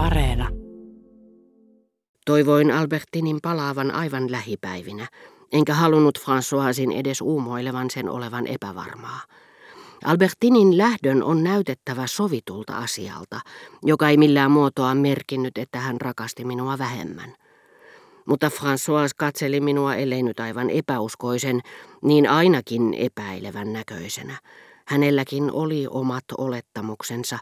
Areena. 0.00 0.48
Toivoin 2.26 2.70
Albertinin 2.70 3.38
palaavan 3.42 3.90
aivan 3.90 4.32
lähipäivinä, 4.32 5.06
enkä 5.52 5.74
halunnut 5.74 6.18
Françoisin 6.18 6.96
edes 6.96 7.20
uumoilevan 7.20 7.90
sen 7.90 8.08
olevan 8.08 8.46
epävarmaa. 8.46 9.20
Albertinin 10.04 10.78
lähdön 10.78 11.22
on 11.22 11.44
näytettävä 11.44 12.06
sovitulta 12.06 12.76
asialta, 12.76 13.40
joka 13.82 14.08
ei 14.08 14.16
millään 14.16 14.50
muotoa 14.50 14.94
merkinnyt, 14.94 15.58
että 15.58 15.78
hän 15.78 16.00
rakasti 16.00 16.44
minua 16.44 16.78
vähemmän. 16.78 17.34
Mutta 18.26 18.48
François 18.48 19.10
katseli 19.16 19.60
minua, 19.60 19.94
ellei 19.94 20.22
nyt 20.22 20.40
aivan 20.40 20.70
epäuskoisen, 20.70 21.60
niin 22.02 22.30
ainakin 22.30 22.94
epäilevän 22.94 23.72
näköisenä. 23.72 24.38
Hänelläkin 24.86 25.52
oli 25.52 25.86
omat 25.90 26.24
olettamuksensa. 26.38 27.38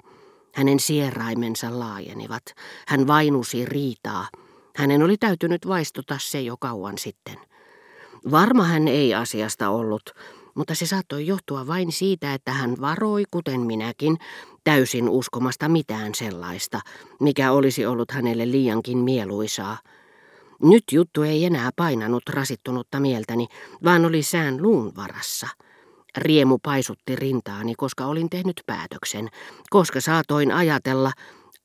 Hänen 0.54 0.80
sieraimensa 0.80 1.78
laajenivat. 1.78 2.42
Hän 2.88 3.06
vainusi 3.06 3.64
riitaa. 3.64 4.29
Hänen 4.76 5.02
oli 5.02 5.16
täytynyt 5.16 5.68
vaistota 5.68 6.16
se 6.20 6.40
jo 6.40 6.56
kauan 6.61 6.98
sitten. 6.98 7.36
Varma 8.30 8.64
hän 8.64 8.89
ei 8.89 9.14
asiasta 9.14 9.70
ollut, 9.70 10.03
mutta 10.54 10.75
se 10.75 10.86
saattoi 10.86 11.26
johtua 11.26 11.66
vain 11.66 11.92
siitä, 11.92 12.34
että 12.34 12.53
hän 12.53 12.76
varoi, 12.80 13.25
kuten 13.30 13.61
minäkin, 13.61 14.18
täysin 14.64 15.08
uskomasta 15.08 15.68
mitään 15.68 16.14
sellaista, 16.14 16.80
mikä 17.20 17.53
olisi 17.53 17.86
ollut 17.86 18.11
hänelle 18.11 18.50
liiankin 18.50 18.98
mieluisaa. 18.98 19.78
Nyt 20.62 20.84
juttu 20.92 21.22
ei 21.22 21.44
enää 21.44 21.70
painanut 21.76 22.22
rasittunutta 22.28 23.00
mieltäni, 23.00 23.46
vaan 23.84 24.04
oli 24.04 24.22
sään 24.22 24.62
luun 24.62 24.92
varassa. 24.96 25.48
Riemu 26.17 26.58
paisutti 26.62 27.17
rintaani, 27.17 27.75
koska 27.75 28.07
olin 28.07 28.30
tehnyt 28.30 28.62
päätöksen, 28.67 29.29
koska 29.71 30.00
saatoin 30.00 30.53
ajatella, 30.53 31.12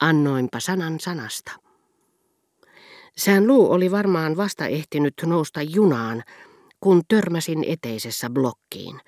annoinpa 0.01 0.59
sanan 0.59 0.99
sanasta. 0.99 1.51
Sään 3.17 3.47
luu 3.47 3.71
oli 3.71 3.91
varmaan 3.91 4.37
vasta 4.37 4.65
ehtinyt 4.65 5.13
nousta 5.25 5.61
junaan, 5.61 6.23
kun 6.79 7.01
törmäsin 7.07 7.63
eteisessä 7.67 8.29
blokkiin, 8.29 8.99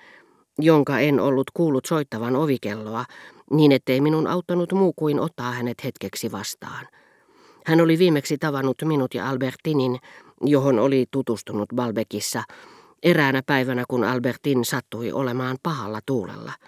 jonka 0.58 0.98
en 0.98 1.20
ollut 1.20 1.50
kuullut 1.54 1.86
soittavan 1.86 2.36
ovikelloa, 2.36 3.04
niin 3.50 3.72
ettei 3.72 4.00
minun 4.00 4.26
auttanut 4.26 4.72
muu 4.72 4.92
kuin 4.92 5.20
ottaa 5.20 5.52
hänet 5.52 5.84
hetkeksi 5.84 6.32
vastaan. 6.32 6.88
Hän 7.66 7.80
oli 7.80 7.98
viimeksi 7.98 8.38
tavannut 8.38 8.76
minut 8.84 9.14
ja 9.14 9.28
Albertinin, 9.28 9.98
johon 10.40 10.78
oli 10.78 11.06
tutustunut 11.10 11.68
Balbekissa, 11.74 12.42
eräänä 13.06 13.42
päivänä 13.46 13.84
kun 13.88 14.04
Albertin 14.04 14.64
sattui 14.64 15.12
olemaan 15.12 15.56
pahalla 15.62 16.00
tuulella– 16.06 16.52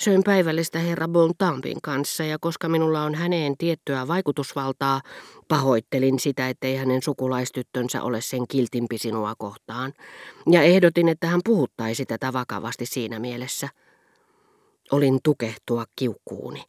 Söin 0.00 0.22
päivällistä 0.24 0.78
herra 0.78 1.08
Bontampin 1.08 1.78
kanssa 1.82 2.24
ja 2.24 2.38
koska 2.40 2.68
minulla 2.68 3.02
on 3.02 3.14
häneen 3.14 3.56
tiettyä 3.58 4.08
vaikutusvaltaa, 4.08 5.00
pahoittelin 5.48 6.18
sitä, 6.18 6.48
ettei 6.48 6.76
hänen 6.76 7.02
sukulaistyttönsä 7.02 8.02
ole 8.02 8.20
sen 8.20 8.48
kiltimpi 8.48 8.98
sinua 8.98 9.34
kohtaan, 9.38 9.92
ja 10.50 10.62
ehdotin, 10.62 11.08
että 11.08 11.26
hän 11.26 11.40
puhuttaisi 11.44 12.06
tätä 12.06 12.32
vakavasti 12.32 12.86
siinä 12.86 13.18
mielessä. 13.18 13.68
Olin 14.92 15.18
tukehtua 15.24 15.84
kiukkuuni. 15.96 16.62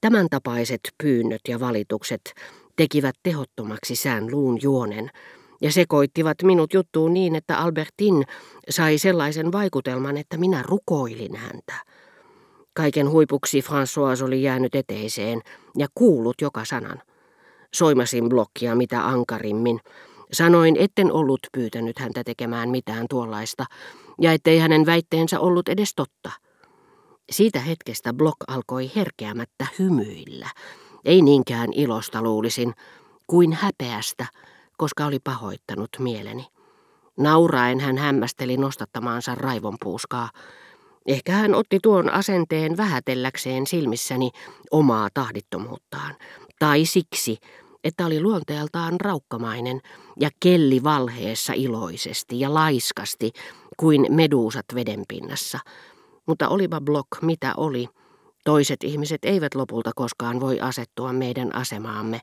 Tämän 0.00 0.26
tapaiset 0.30 0.80
pyynnöt 1.02 1.40
ja 1.48 1.60
valitukset 1.60 2.34
tekivät 2.76 3.14
tehottomaksi 3.22 3.96
sään 3.96 4.30
luun 4.30 4.58
juonen, 4.62 5.10
ja 5.60 5.72
sekoittivat 5.72 6.42
minut 6.42 6.74
juttuun 6.74 7.14
niin, 7.14 7.34
että 7.34 7.58
Albertin 7.58 8.24
sai 8.70 8.98
sellaisen 8.98 9.52
vaikutelman, 9.52 10.16
että 10.16 10.36
minä 10.36 10.62
rukoilin 10.66 11.36
häntä. 11.36 11.74
Kaiken 12.74 13.10
huipuksi 13.10 13.60
François 13.60 14.24
oli 14.24 14.42
jäänyt 14.42 14.74
eteiseen 14.74 15.40
ja 15.78 15.86
kuullut 15.94 16.40
joka 16.40 16.64
sanan. 16.64 17.02
Soimasin 17.74 18.28
blokkia 18.28 18.74
mitä 18.74 19.06
ankarimmin. 19.06 19.80
Sanoin, 20.32 20.76
etten 20.76 21.12
ollut 21.12 21.40
pyytänyt 21.52 21.98
häntä 21.98 22.24
tekemään 22.24 22.70
mitään 22.70 23.06
tuollaista, 23.10 23.64
ja 24.20 24.32
ettei 24.32 24.58
hänen 24.58 24.86
väitteensä 24.86 25.40
ollut 25.40 25.68
edes 25.68 25.92
totta. 25.96 26.30
Siitä 27.30 27.60
hetkestä 27.60 28.12
Blok 28.12 28.36
alkoi 28.48 28.90
herkeämättä 28.96 29.66
hymyillä, 29.78 30.50
ei 31.04 31.22
niinkään 31.22 31.72
ilosta 31.72 32.22
luulisin, 32.22 32.74
kuin 33.26 33.52
häpeästä, 33.52 34.26
koska 34.78 35.06
oli 35.06 35.18
pahoittanut 35.18 35.90
mieleni. 35.98 36.46
Nauraen 37.16 37.80
hän 37.80 37.98
hämmästeli 37.98 38.56
nostattamaansa 38.56 39.34
raivonpuuskaa, 39.34 40.30
Ehkä 41.08 41.32
hän 41.32 41.54
otti 41.54 41.78
tuon 41.82 42.10
asenteen 42.10 42.76
vähätelläkseen 42.76 43.66
silmissäni 43.66 44.30
omaa 44.70 45.08
tahdittomuuttaan. 45.14 46.14
Tai 46.58 46.84
siksi, 46.84 47.36
että 47.84 48.06
oli 48.06 48.20
luonteeltaan 48.20 49.00
raukkamainen 49.00 49.80
ja 50.20 50.30
kelli 50.40 50.84
valheessa 50.84 51.52
iloisesti 51.52 52.40
ja 52.40 52.54
laiskasti 52.54 53.30
kuin 53.76 54.06
meduusat 54.10 54.64
vedenpinnassa. 54.74 55.58
Mutta 56.26 56.48
olipa 56.48 56.80
Block 56.80 57.08
mitä 57.22 57.54
oli, 57.56 57.88
toiset 58.44 58.84
ihmiset 58.84 59.24
eivät 59.24 59.54
lopulta 59.54 59.90
koskaan 59.96 60.40
voi 60.40 60.60
asettua 60.60 61.12
meidän 61.12 61.54
asemaamme, 61.54 62.20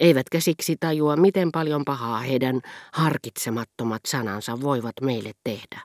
eivätkä 0.00 0.40
siksi 0.40 0.76
tajua, 0.80 1.16
miten 1.16 1.52
paljon 1.52 1.84
pahaa 1.84 2.18
heidän 2.18 2.60
harkitsemattomat 2.92 4.00
sanansa 4.06 4.60
voivat 4.60 4.94
meille 5.00 5.32
tehdä. 5.44 5.80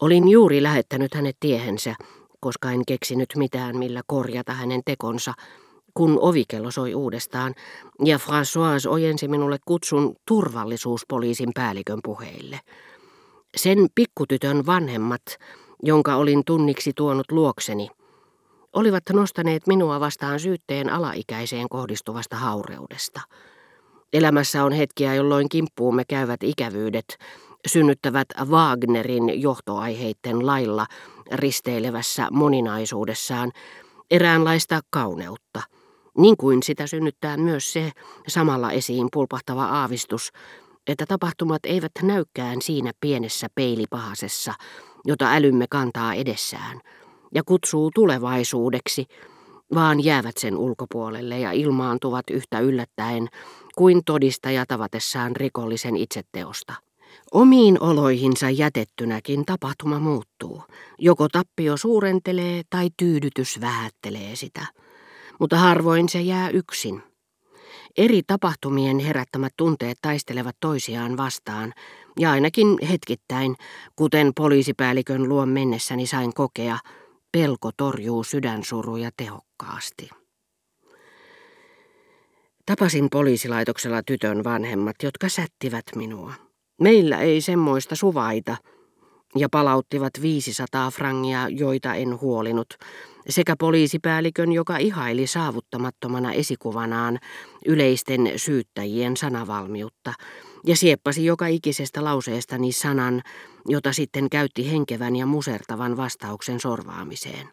Olin 0.00 0.28
juuri 0.28 0.62
lähettänyt 0.62 1.14
hänet 1.14 1.36
tiehensä, 1.40 1.94
koska 2.40 2.70
en 2.70 2.82
keksinyt 2.86 3.28
mitään, 3.36 3.76
millä 3.76 4.02
korjata 4.06 4.52
hänen 4.52 4.80
tekonsa, 4.84 5.34
kun 5.94 6.18
ovikello 6.20 6.70
soi 6.70 6.94
uudestaan, 6.94 7.54
ja 8.04 8.16
François 8.16 8.88
ojensi 8.88 9.28
minulle 9.28 9.58
kutsun 9.64 10.16
turvallisuuspoliisin 10.28 11.50
päällikön 11.54 12.00
puheille. 12.04 12.60
Sen 13.56 13.78
pikkutytön 13.94 14.66
vanhemmat, 14.66 15.22
jonka 15.82 16.16
olin 16.16 16.42
tunniksi 16.44 16.92
tuonut 16.96 17.32
luokseni, 17.32 17.88
olivat 18.76 19.02
nostaneet 19.12 19.66
minua 19.66 20.00
vastaan 20.00 20.40
syytteen 20.40 20.92
alaikäiseen 20.92 21.68
kohdistuvasta 21.68 22.36
haureudesta. 22.36 23.20
Elämässä 24.12 24.64
on 24.64 24.72
hetkiä, 24.72 25.14
jolloin 25.14 25.48
kimppuumme 25.48 26.04
käyvät 26.08 26.42
ikävyydet, 26.42 27.18
synnyttävät 27.66 28.28
Wagnerin 28.44 29.42
johtoaiheitten 29.42 30.46
lailla 30.46 30.86
risteilevässä 31.32 32.28
moninaisuudessaan 32.30 33.52
eräänlaista 34.10 34.80
kauneutta, 34.90 35.62
niin 36.18 36.36
kuin 36.36 36.62
sitä 36.62 36.86
synnyttää 36.86 37.36
myös 37.36 37.72
se 37.72 37.90
samalla 38.28 38.72
esiin 38.72 39.08
pulpahtava 39.12 39.64
aavistus, 39.64 40.30
että 40.86 41.06
tapahtumat 41.06 41.60
eivät 41.64 41.92
näykään 42.02 42.62
siinä 42.62 42.92
pienessä 43.00 43.46
peilipahasessa, 43.54 44.54
jota 45.04 45.32
älymme 45.32 45.66
kantaa 45.70 46.14
edessään, 46.14 46.80
ja 47.36 47.42
kutsuu 47.46 47.90
tulevaisuudeksi, 47.94 49.06
vaan 49.74 50.04
jäävät 50.04 50.36
sen 50.36 50.56
ulkopuolelle 50.56 51.38
ja 51.38 51.52
ilmaantuvat 51.52 52.30
yhtä 52.30 52.60
yllättäen 52.60 53.28
kuin 53.76 54.04
todistaja 54.04 54.64
tavatessaan 54.68 55.36
rikollisen 55.36 55.96
itseteosta. 55.96 56.74
Omiin 57.32 57.82
oloihinsa 57.82 58.50
jätettynäkin 58.50 59.44
tapahtuma 59.44 59.98
muuttuu. 59.98 60.62
Joko 60.98 61.28
tappio 61.28 61.76
suurentelee 61.76 62.62
tai 62.70 62.88
tyydytys 62.96 63.60
vähättelee 63.60 64.36
sitä. 64.36 64.66
Mutta 65.40 65.56
harvoin 65.56 66.08
se 66.08 66.20
jää 66.20 66.48
yksin. 66.50 67.02
Eri 67.96 68.22
tapahtumien 68.26 68.98
herättämät 68.98 69.52
tunteet 69.56 69.98
taistelevat 70.02 70.56
toisiaan 70.60 71.16
vastaan, 71.16 71.72
ja 72.20 72.30
ainakin 72.30 72.78
hetkittäin, 72.90 73.54
kuten 73.96 74.32
poliisipäällikön 74.36 75.28
luon 75.28 75.48
mennessäni 75.48 76.06
sain 76.06 76.34
kokea, 76.34 76.78
pelko 77.36 77.70
torjuu 77.76 78.24
sydänsuruja 78.24 79.10
tehokkaasti. 79.16 80.10
Tapasin 82.66 83.08
poliisilaitoksella 83.10 84.02
tytön 84.02 84.44
vanhemmat, 84.44 84.96
jotka 85.02 85.28
sättivät 85.28 85.84
minua. 85.94 86.32
Meillä 86.80 87.18
ei 87.20 87.40
semmoista 87.40 87.96
suvaita, 87.96 88.56
ja 89.38 89.48
palauttivat 89.50 90.12
500 90.22 90.90
frangia, 90.90 91.48
joita 91.48 91.94
en 91.94 92.20
huolinut, 92.20 92.74
sekä 93.28 93.54
poliisipäällikön, 93.58 94.52
joka 94.52 94.76
ihaili 94.76 95.26
saavuttamattomana 95.26 96.32
esikuvanaan 96.32 97.18
yleisten 97.66 98.32
syyttäjien 98.36 99.16
sanavalmiutta, 99.16 100.12
ja 100.66 100.76
sieppasi 100.76 101.24
joka 101.24 101.46
ikisestä 101.46 102.04
lauseestani 102.04 102.72
sanan, 102.72 103.22
jota 103.68 103.92
sitten 103.92 104.30
käytti 104.30 104.70
henkevän 104.70 105.16
ja 105.16 105.26
musertavan 105.26 105.96
vastauksen 105.96 106.60
sorvaamiseen. 106.60 107.48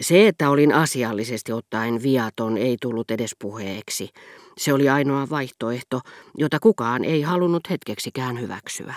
Se, 0.00 0.28
että 0.28 0.50
olin 0.50 0.74
asiallisesti 0.74 1.52
ottaen 1.52 2.02
viaton, 2.02 2.58
ei 2.58 2.76
tullut 2.80 3.10
edes 3.10 3.30
puheeksi. 3.38 4.08
Se 4.58 4.72
oli 4.72 4.88
ainoa 4.88 5.30
vaihtoehto, 5.30 6.00
jota 6.38 6.60
kukaan 6.60 7.04
ei 7.04 7.22
halunnut 7.22 7.70
hetkeksikään 7.70 8.40
hyväksyä. 8.40 8.94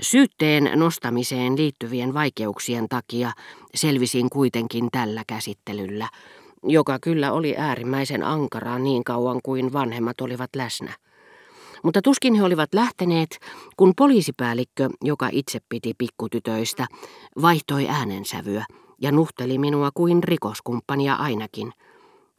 Syytteen 0.00 0.70
nostamiseen 0.74 1.56
liittyvien 1.56 2.14
vaikeuksien 2.14 2.88
takia 2.88 3.32
selvisin 3.74 4.30
kuitenkin 4.30 4.88
tällä 4.92 5.22
käsittelyllä, 5.26 6.08
joka 6.62 6.98
kyllä 6.98 7.32
oli 7.32 7.54
äärimmäisen 7.56 8.22
ankaraa 8.22 8.78
niin 8.78 9.04
kauan 9.04 9.40
kuin 9.44 9.72
vanhemmat 9.72 10.20
olivat 10.20 10.50
läsnä. 10.56 10.92
Mutta 11.82 12.02
tuskin 12.02 12.34
he 12.34 12.42
olivat 12.42 12.74
lähteneet, 12.74 13.38
kun 13.76 13.92
poliisipäällikkö, 13.96 14.88
joka 15.04 15.28
itse 15.32 15.58
piti 15.68 15.94
pikkutytöistä, 15.98 16.86
vaihtoi 17.42 17.88
äänensävyä 17.88 18.64
ja 19.00 19.12
nuhteli 19.12 19.58
minua 19.58 19.90
kuin 19.94 20.22
rikoskumppania 20.22 21.14
ainakin. 21.14 21.72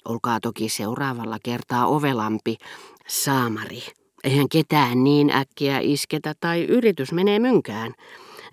Olkaa 0.06 0.40
toki 0.40 0.70
seuraavalla 0.70 1.38
kertaa 1.44 1.88
ovelampi, 1.88 2.58
saamari. 3.08 4.01
Eihän 4.24 4.50
ketään 4.50 5.04
niin 5.04 5.30
äkkiä 5.30 5.80
isketä 5.80 6.34
tai 6.40 6.64
yritys 6.64 7.12
menee 7.12 7.40
mynkään. 7.40 7.94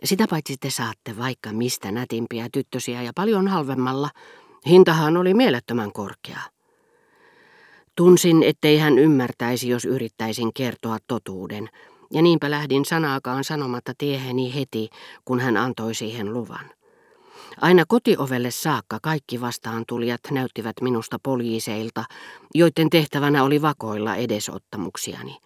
Sitä 0.04 0.26
paitsi 0.30 0.56
te 0.60 0.70
saatte 0.70 1.16
vaikka 1.18 1.52
mistä 1.52 1.90
nätimpiä 1.90 2.48
tyttösiä 2.52 3.02
ja 3.02 3.12
paljon 3.14 3.48
halvemmalla. 3.48 4.10
Hintahan 4.66 5.16
oli 5.16 5.34
mielettömän 5.34 5.92
korkea. 5.92 6.40
Tunsin, 7.96 8.42
ettei 8.42 8.78
hän 8.78 8.98
ymmärtäisi, 8.98 9.68
jos 9.68 9.84
yrittäisin 9.84 10.52
kertoa 10.54 10.98
totuuden, 11.06 11.68
ja 12.12 12.22
niinpä 12.22 12.50
lähdin 12.50 12.84
sanaakaan 12.84 13.44
sanomatta 13.44 13.92
tieheni 13.98 14.54
heti, 14.54 14.88
kun 15.24 15.40
hän 15.40 15.56
antoi 15.56 15.94
siihen 15.94 16.32
luvan. 16.34 16.70
Aina 17.60 17.84
kotiovelle 17.88 18.50
saakka 18.50 18.98
kaikki 19.02 19.40
vastaantulijat 19.40 20.20
näyttivät 20.30 20.76
minusta 20.80 21.18
poliiseilta, 21.22 22.04
joiden 22.54 22.90
tehtävänä 22.90 23.44
oli 23.44 23.62
vakoilla 23.62 24.16
edesottamuksiani. 24.16 25.36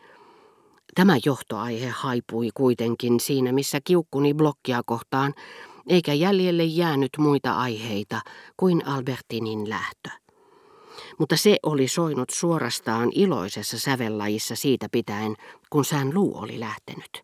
Tämä 0.94 1.16
johtoaihe 1.24 1.88
haipui 1.88 2.48
kuitenkin 2.54 3.20
siinä, 3.20 3.52
missä 3.52 3.80
kiukkuni 3.84 4.34
blokkia 4.34 4.82
kohtaan, 4.86 5.34
eikä 5.88 6.12
jäljelle 6.12 6.64
jäänyt 6.64 7.10
muita 7.18 7.52
aiheita 7.52 8.20
kuin 8.56 8.86
Albertinin 8.86 9.68
lähtö. 9.68 10.10
Mutta 11.18 11.36
se 11.36 11.56
oli 11.62 11.88
soinut 11.88 12.30
suorastaan 12.30 13.10
iloisessa 13.14 13.78
sävellajissa 13.78 14.56
siitä 14.56 14.86
pitäen, 14.92 15.34
kun 15.70 15.84
sään 15.84 16.14
luu 16.14 16.38
oli 16.38 16.60
lähtenyt. 16.60 17.22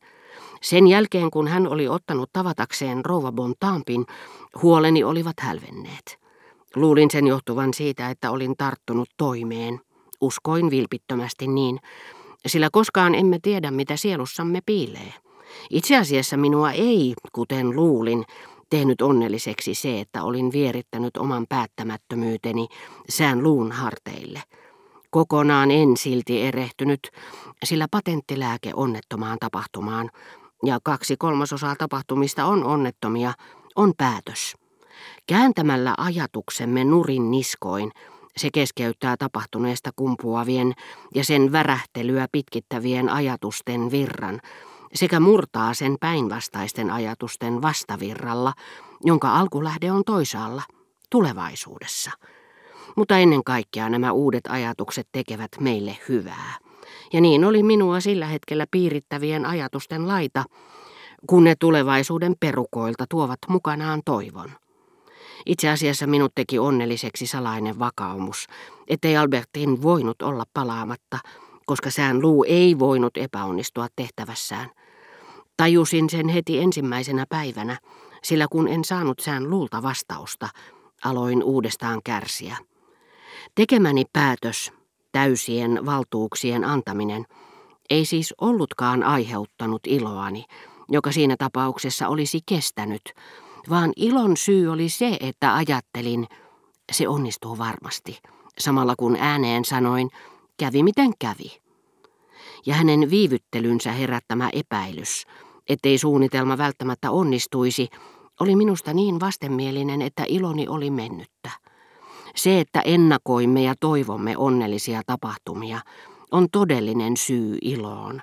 Sen 0.62 0.86
jälkeen, 0.86 1.30
kun 1.30 1.48
hän 1.48 1.66
oli 1.66 1.88
ottanut 1.88 2.30
tavatakseen 2.32 3.04
rouva 3.04 3.32
Bontampin, 3.32 4.06
huoleni 4.62 5.04
olivat 5.04 5.40
hälvenneet. 5.40 6.18
Luulin 6.76 7.10
sen 7.10 7.26
johtuvan 7.26 7.74
siitä, 7.74 8.10
että 8.10 8.30
olin 8.30 8.56
tarttunut 8.56 9.08
toimeen. 9.16 9.80
Uskoin 10.20 10.70
vilpittömästi 10.70 11.46
niin, 11.46 11.78
sillä 12.46 12.68
koskaan 12.72 13.14
emme 13.14 13.38
tiedä, 13.42 13.70
mitä 13.70 13.96
sielussamme 13.96 14.60
piilee. 14.66 15.14
Itse 15.70 15.96
asiassa 15.96 16.36
minua 16.36 16.72
ei, 16.72 17.14
kuten 17.32 17.76
luulin, 17.76 18.24
tehnyt 18.70 19.02
onnelliseksi 19.02 19.74
se, 19.74 20.00
että 20.00 20.22
olin 20.22 20.52
vierittänyt 20.52 21.16
oman 21.16 21.46
päättämättömyyteni 21.48 22.66
sään 23.08 23.42
luun 23.42 23.72
harteille. 23.72 24.42
Kokonaan 25.10 25.70
en 25.70 25.96
silti 25.96 26.42
erehtynyt, 26.42 27.10
sillä 27.64 27.86
patenttilääke 27.90 28.70
onnettomaan 28.74 29.38
tapahtumaan, 29.40 30.10
ja 30.64 30.78
kaksi 30.82 31.16
kolmasosaa 31.16 31.76
tapahtumista 31.78 32.44
on 32.44 32.64
onnettomia, 32.64 33.32
on 33.76 33.92
päätös. 33.96 34.56
Kääntämällä 35.26 35.94
ajatuksemme 35.98 36.84
nurin 36.84 37.30
niskoin, 37.30 37.90
se 38.38 38.48
keskeyttää 38.52 39.16
tapahtuneesta 39.16 39.90
kumpuavien 39.96 40.72
ja 41.14 41.24
sen 41.24 41.52
värähtelyä 41.52 42.26
pitkittävien 42.32 43.08
ajatusten 43.08 43.90
virran, 43.90 44.40
sekä 44.94 45.20
murtaa 45.20 45.74
sen 45.74 45.96
päinvastaisten 46.00 46.90
ajatusten 46.90 47.62
vastavirralla, 47.62 48.52
jonka 49.04 49.38
alkulähde 49.38 49.92
on 49.92 50.02
toisaalla, 50.06 50.62
tulevaisuudessa. 51.10 52.10
Mutta 52.96 53.18
ennen 53.18 53.44
kaikkea 53.44 53.88
nämä 53.88 54.12
uudet 54.12 54.46
ajatukset 54.48 55.08
tekevät 55.12 55.50
meille 55.60 55.98
hyvää. 56.08 56.54
Ja 57.12 57.20
niin 57.20 57.44
oli 57.44 57.62
minua 57.62 58.00
sillä 58.00 58.26
hetkellä 58.26 58.66
piirittävien 58.70 59.46
ajatusten 59.46 60.08
laita, 60.08 60.44
kun 61.26 61.44
ne 61.44 61.54
tulevaisuuden 61.60 62.34
perukoilta 62.40 63.04
tuovat 63.10 63.38
mukanaan 63.48 64.02
toivon. 64.04 64.50
Itse 65.46 65.68
asiassa 65.68 66.06
minut 66.06 66.32
teki 66.34 66.58
onnelliseksi 66.58 67.26
salainen 67.26 67.78
vakaumus, 67.78 68.46
ettei 68.88 69.16
Albertin 69.16 69.82
voinut 69.82 70.22
olla 70.22 70.44
palaamatta, 70.54 71.18
koska 71.66 71.90
sään 71.90 72.22
luu 72.22 72.44
ei 72.48 72.78
voinut 72.78 73.16
epäonnistua 73.16 73.86
tehtävässään. 73.96 74.70
Tajusin 75.56 76.10
sen 76.10 76.28
heti 76.28 76.58
ensimmäisenä 76.58 77.24
päivänä, 77.28 77.78
sillä 78.22 78.46
kun 78.50 78.68
en 78.68 78.84
saanut 78.84 79.20
sään 79.20 79.50
luulta 79.50 79.82
vastausta, 79.82 80.48
aloin 81.04 81.42
uudestaan 81.42 82.00
kärsiä. 82.04 82.56
Tekemäni 83.54 84.04
päätös, 84.12 84.72
täysien 85.12 85.86
valtuuksien 85.86 86.64
antaminen, 86.64 87.24
ei 87.90 88.04
siis 88.04 88.34
ollutkaan 88.40 89.02
aiheuttanut 89.02 89.80
iloani, 89.86 90.44
joka 90.88 91.12
siinä 91.12 91.36
tapauksessa 91.38 92.08
olisi 92.08 92.40
kestänyt, 92.46 93.02
vaan 93.70 93.92
ilon 93.96 94.36
syy 94.36 94.68
oli 94.68 94.88
se, 94.88 95.16
että 95.20 95.54
ajattelin, 95.54 96.26
se 96.92 97.08
onnistuu 97.08 97.58
varmasti, 97.58 98.18
samalla 98.58 98.94
kun 98.98 99.16
ääneen 99.16 99.64
sanoin, 99.64 100.10
kävi 100.56 100.82
miten 100.82 101.12
kävi. 101.18 101.60
Ja 102.66 102.74
hänen 102.74 103.10
viivyttelynsä 103.10 103.92
herättämä 103.92 104.50
epäilys, 104.52 105.26
ettei 105.68 105.98
suunnitelma 105.98 106.58
välttämättä 106.58 107.10
onnistuisi, 107.10 107.88
oli 108.40 108.56
minusta 108.56 108.94
niin 108.94 109.20
vastenmielinen, 109.20 110.02
että 110.02 110.24
iloni 110.28 110.68
oli 110.68 110.90
mennyttä. 110.90 111.50
Se, 112.36 112.60
että 112.60 112.80
ennakoimme 112.80 113.62
ja 113.62 113.74
toivomme 113.80 114.36
onnellisia 114.36 115.02
tapahtumia, 115.06 115.80
on 116.30 116.46
todellinen 116.52 117.16
syy 117.16 117.58
iloon, 117.62 118.22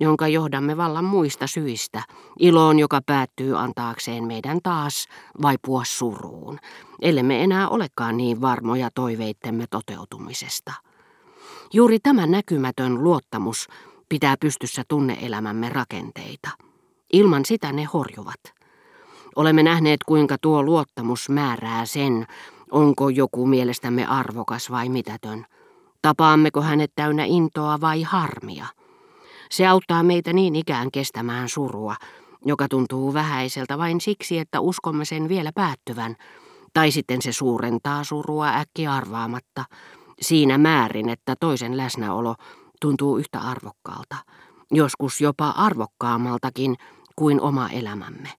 jonka 0.00 0.28
johdamme 0.28 0.76
vallan 0.76 1.04
muista 1.04 1.46
syistä, 1.46 2.02
iloon, 2.38 2.78
joka 2.78 3.00
päättyy 3.06 3.58
antaakseen 3.58 4.24
meidän 4.24 4.58
taas 4.62 5.06
vaipua 5.42 5.82
suruun, 5.84 6.58
ellemme 7.02 7.44
enää 7.44 7.68
olekaan 7.68 8.16
niin 8.16 8.40
varmoja 8.40 8.90
toiveittemme 8.94 9.64
toteutumisesta. 9.70 10.72
Juuri 11.72 11.98
tämä 11.98 12.26
näkymätön 12.26 13.04
luottamus 13.04 13.68
pitää 14.08 14.34
pystyssä 14.40 14.82
tunneelämämme 14.88 15.68
rakenteita. 15.68 16.50
Ilman 17.12 17.44
sitä 17.44 17.72
ne 17.72 17.84
horjuvat. 17.84 18.40
Olemme 19.36 19.62
nähneet, 19.62 20.04
kuinka 20.06 20.36
tuo 20.40 20.62
luottamus 20.62 21.28
määrää 21.28 21.86
sen, 21.86 22.26
onko 22.70 23.08
joku 23.08 23.46
mielestämme 23.46 24.06
arvokas 24.06 24.70
vai 24.70 24.88
mitätön. 24.88 25.46
Tapaammeko 26.02 26.62
hänet 26.62 26.92
täynnä 26.94 27.24
intoa 27.24 27.80
vai 27.80 28.02
harmia. 28.02 28.66
Se 29.50 29.66
auttaa 29.66 30.02
meitä 30.02 30.32
niin 30.32 30.56
ikään 30.56 30.90
kestämään 30.90 31.48
surua, 31.48 31.96
joka 32.44 32.68
tuntuu 32.68 33.14
vähäiseltä 33.14 33.78
vain 33.78 34.00
siksi, 34.00 34.38
että 34.38 34.60
uskomme 34.60 35.04
sen 35.04 35.28
vielä 35.28 35.50
päättyvän, 35.54 36.16
tai 36.74 36.90
sitten 36.90 37.22
se 37.22 37.32
suurentaa 37.32 38.04
surua 38.04 38.48
äkki 38.48 38.86
arvaamatta, 38.86 39.64
siinä 40.20 40.58
määrin, 40.58 41.08
että 41.08 41.34
toisen 41.40 41.76
läsnäolo 41.76 42.34
tuntuu 42.80 43.18
yhtä 43.18 43.40
arvokkaalta, 43.40 44.16
joskus 44.70 45.20
jopa 45.20 45.48
arvokkaammaltakin 45.50 46.76
kuin 47.16 47.40
oma 47.40 47.68
elämämme. 47.68 48.28